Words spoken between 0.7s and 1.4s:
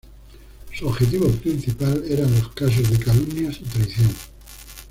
Su objetivo